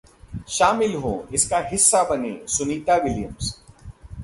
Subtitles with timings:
[0.49, 3.55] शामिल हों, इसका हिस्सा बनें: सुनीता विलियम्स